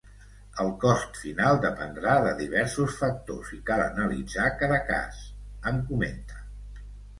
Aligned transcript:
“El 0.61 0.69
cost 0.83 1.19
final 1.25 1.59
dependrà 1.65 2.15
de 2.29 2.31
diversos 2.39 2.97
factors 3.03 3.53
i 3.59 3.61
cal 3.69 3.83
analitzar 3.85 4.49
cada 4.65 4.83
cas”, 4.91 5.23
em 5.75 5.81
comenta. 5.93 6.45